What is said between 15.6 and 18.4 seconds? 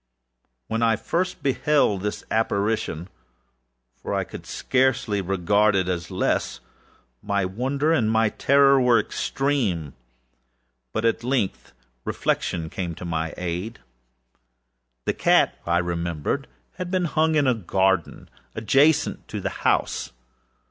I remembered, had been hung in a garden